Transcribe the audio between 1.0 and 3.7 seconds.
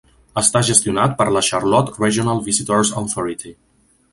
per la Charlotte Regional Visitors Authority.